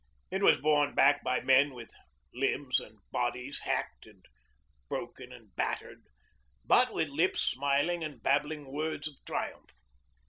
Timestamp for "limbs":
2.33-2.79